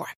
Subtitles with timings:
[0.00, 0.19] more.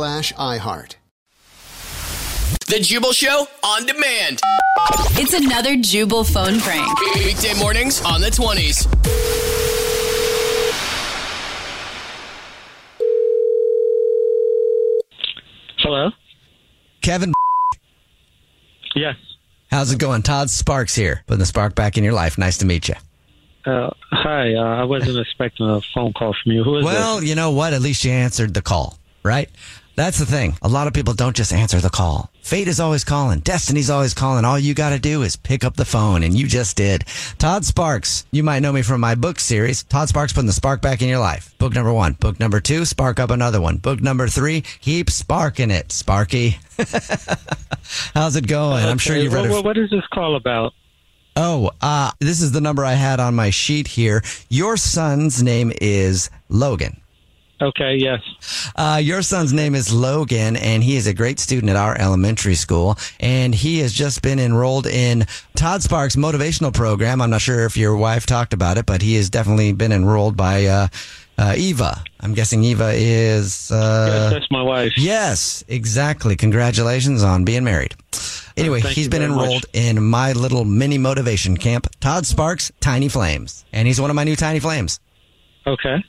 [0.01, 0.95] iHeart.
[2.67, 4.39] The Jubal Show on demand.
[5.17, 6.87] It's another Jubal phone prank.
[7.15, 8.87] Weekday mornings on the 20s.
[15.79, 16.11] Hello?
[17.01, 17.33] Kevin,
[18.95, 19.15] Yes.
[19.71, 20.21] how's it going?
[20.21, 22.37] Todd Sparks here, putting the spark back in your life.
[22.37, 22.95] Nice to meet you.
[23.65, 24.53] Uh, hi.
[24.53, 26.63] Uh, I wasn't expecting a phone call from you.
[26.63, 27.73] Who is Well, you know what?
[27.73, 29.49] At least you answered the call, right?
[29.95, 30.55] That's the thing.
[30.61, 32.31] A lot of people don't just answer the call.
[32.41, 33.39] Fate is always calling.
[33.39, 34.45] Destiny's always calling.
[34.45, 37.03] All you got to do is pick up the phone, and you just did.
[37.37, 38.25] Todd Sparks.
[38.31, 39.83] You might know me from my book series.
[39.83, 41.53] Todd Sparks putting the spark back in your life.
[41.57, 42.13] Book number one.
[42.13, 42.85] Book number two.
[42.85, 43.77] Spark up another one.
[43.77, 44.61] Book number three.
[44.81, 46.57] Keep sparking it, Sparky.
[48.13, 48.85] How's it going?
[48.85, 49.65] I'm sure you've read well, it.
[49.65, 50.73] What is this call about?
[51.35, 54.21] Oh, uh, this is the number I had on my sheet here.
[54.49, 57.00] Your son's name is Logan.
[57.61, 58.21] Okay, yes.
[58.75, 62.55] Uh, your son's name is Logan, and he is a great student at our elementary
[62.55, 62.97] school.
[63.19, 67.21] And he has just been enrolled in Todd Sparks' motivational program.
[67.21, 70.35] I'm not sure if your wife talked about it, but he has definitely been enrolled
[70.35, 70.87] by uh,
[71.37, 72.03] uh, Eva.
[72.19, 73.71] I'm guessing Eva is.
[73.71, 74.97] Uh, yes, that's my wife.
[74.97, 76.35] Yes, exactly.
[76.35, 77.93] Congratulations on being married.
[78.57, 79.45] Anyway, Thank he's been very much.
[79.45, 83.65] enrolled in my little mini motivation camp, Todd Sparks Tiny Flames.
[83.71, 84.99] And he's one of my new Tiny Flames.
[85.65, 86.03] Okay.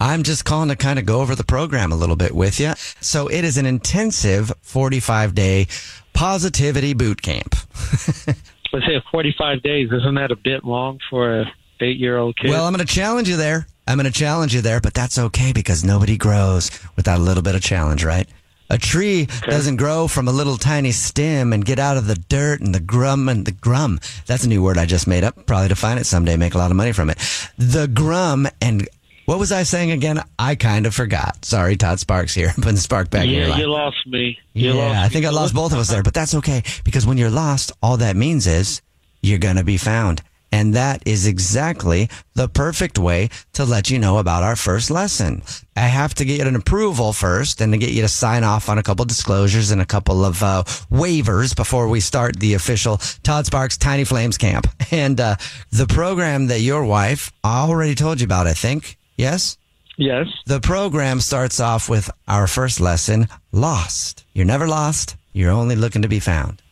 [0.00, 2.74] I'm just calling to kind of go over the program a little bit with you.
[3.00, 5.66] So it is an intensive 45 day
[6.12, 7.54] positivity boot camp.
[8.72, 9.88] Let's say 45 days.
[9.92, 12.50] Isn't that a bit long for a eight-year-old kid?
[12.50, 13.66] Well, I'm going to challenge you there.
[13.86, 17.42] I'm going to challenge you there, but that's okay because nobody grows without a little
[17.42, 18.28] bit of challenge, right?
[18.70, 22.60] A tree doesn't grow from a little tiny stem and get out of the dirt
[22.60, 23.98] and the grum and the grum.
[24.26, 25.46] That's a new word I just made up.
[25.46, 27.16] Probably define it someday, make a lot of money from it.
[27.56, 28.86] The grum and
[29.28, 30.22] what was I saying again?
[30.38, 31.44] I kind of forgot.
[31.44, 32.50] Sorry, Todd Sparks here.
[32.56, 33.58] Putting spark back in your yeah, life.
[33.58, 34.38] you lost me.
[34.54, 37.06] You yeah, lost I think I lost both of us there, but that's okay because
[37.06, 38.80] when you're lost, all that means is
[39.20, 40.22] you're going to be found.
[40.50, 45.42] And that is exactly the perfect way to let you know about our first lesson.
[45.76, 48.78] I have to get an approval first and to get you to sign off on
[48.78, 53.44] a couple disclosures and a couple of uh, waivers before we start the official Todd
[53.44, 54.66] Sparks Tiny Flames camp.
[54.90, 55.36] And uh,
[55.70, 58.97] the program that your wife already told you about, I think.
[59.18, 59.58] Yes?
[59.98, 60.28] Yes.
[60.46, 64.24] The program starts off with our first lesson lost.
[64.32, 65.16] You're never lost.
[65.32, 66.62] You're only looking to be found.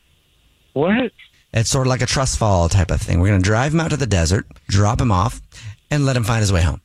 [0.73, 1.11] What?
[1.53, 3.21] It's sort of like a trust fall type of thing.
[3.21, 5.41] We're going to drive him out to the desert, drop him off,
[5.91, 6.81] and let him find his way home.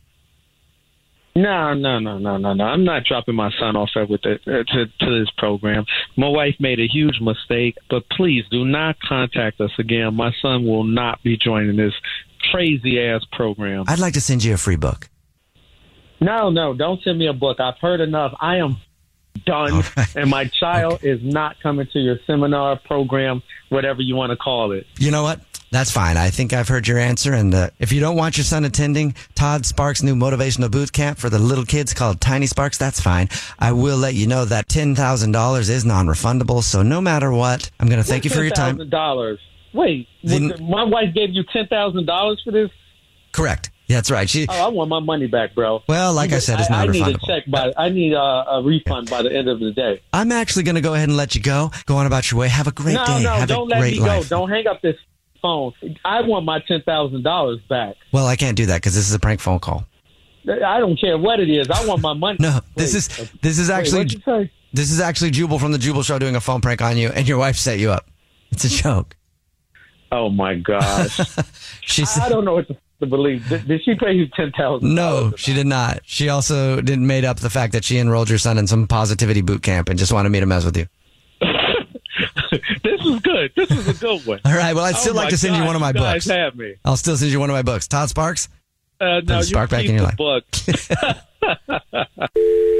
[1.35, 2.63] No, no, no, no, no, no.
[2.63, 5.85] I'm not dropping my son off at with the, uh, to, to this program.
[6.17, 10.15] My wife made a huge mistake, but please do not contact us again.
[10.15, 11.93] My son will not be joining this
[12.51, 13.85] crazy ass program.
[13.87, 15.10] I'd like to send you a free book.
[16.21, 17.59] No, no, don't send me a book.
[17.59, 18.33] I've heard enough.
[18.39, 18.77] I am
[19.45, 19.83] done,
[20.15, 24.71] and my child is not coming to your seminar program, whatever you want to call
[24.71, 24.85] it.
[24.99, 25.41] You know what?
[25.71, 26.17] That's fine.
[26.17, 27.33] I think I've heard your answer.
[27.33, 31.17] And uh, if you don't want your son attending Todd Sparks' new motivational boot camp
[31.17, 33.29] for the little kids called Tiny Sparks, that's fine.
[33.57, 36.61] I will let you know that $10,000 is non refundable.
[36.61, 38.77] So no matter what, I'm going to thank you for your time.
[38.79, 39.37] $10,000.
[39.73, 42.69] Wait, The- my wife gave you ten thousand dollars for this?
[43.31, 43.70] Correct.
[43.91, 44.29] That's right.
[44.29, 44.45] She.
[44.49, 45.83] Oh, I want my money back, bro.
[45.87, 47.73] Well, like I said, it's not I, I need a check by.
[47.77, 50.01] I need a, a refund by the end of the day.
[50.13, 51.71] I'm actually going to go ahead and let you go.
[51.85, 52.47] Go on about your way.
[52.49, 53.23] Have a great no, day.
[53.23, 54.29] no, Have don't a let great me life.
[54.29, 54.39] go.
[54.39, 54.95] Don't hang up this
[55.41, 55.73] phone.
[56.05, 57.95] I want my ten thousand dollars back.
[58.11, 59.85] Well, I can't do that because this is a prank phone call.
[60.47, 61.69] I don't care what it is.
[61.69, 62.37] I want my money.
[62.39, 63.07] No, this is
[63.41, 64.51] this is actually say?
[64.73, 67.27] this is actually Jubal from the Jubal Show doing a phone prank on you, and
[67.27, 68.09] your wife set you up.
[68.51, 69.15] It's a joke.
[70.11, 71.19] Oh my gosh!
[71.81, 73.47] She said, I don't know what to, to believe.
[73.49, 74.95] Did, did she pay you ten thousand?
[74.95, 75.99] no, she did not.
[76.05, 79.41] She also didn't made up the fact that she enrolled your son in some positivity
[79.41, 80.87] boot camp and just wanted me to mess with you.
[82.83, 83.51] this is good.
[83.55, 84.39] This is a good one.
[84.45, 84.73] All right.
[84.73, 86.27] Well, I'd oh still Oh like to send you one of my you guys books.
[86.27, 86.75] Have me.
[86.85, 87.87] I'll still send you one of my books.
[87.87, 88.47] Todd Sparks.
[89.01, 90.15] Uh, no, the you spark back in your life.
[90.15, 90.45] book.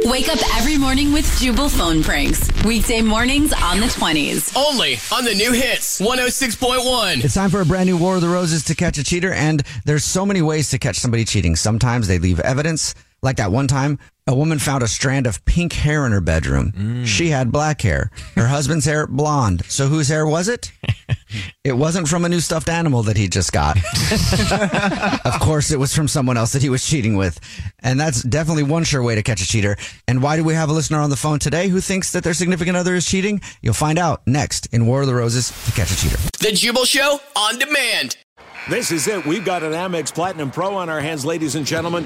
[0.06, 2.48] Wake up every morning with Jubal phone pranks.
[2.64, 4.56] Weekday mornings on the 20s.
[4.56, 7.24] Only on the new hits 106.1.
[7.24, 9.64] It's time for a brand new War of the Roses to catch a cheater, and
[9.86, 11.56] there's so many ways to catch somebody cheating.
[11.56, 12.94] Sometimes they leave evidence,
[13.24, 13.98] like that one time
[14.28, 16.72] a woman found a strand of pink hair in her bedroom.
[16.72, 17.06] Mm.
[17.06, 18.12] She had black hair.
[18.36, 19.64] Her husband's hair blonde.
[19.66, 20.72] So whose hair was it?
[21.64, 23.78] It wasn't from a new stuffed animal that he just got.
[25.26, 27.40] of course, it was from someone else that he was cheating with.
[27.80, 29.78] And that's definitely one sure way to catch a cheater.
[30.08, 32.34] And why do we have a listener on the phone today who thinks that their
[32.34, 33.42] significant other is cheating?
[33.62, 36.18] You'll find out next in War of the Roses to catch a cheater.
[36.40, 38.18] The Jubal Show on demand.
[38.70, 39.26] This is it.
[39.26, 42.06] We've got an Amex Platinum Pro on our hands, ladies and gentlemen.